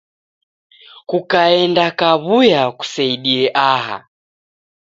[1.09, 3.97] Kukaenda kaw'uya kuseidie aha.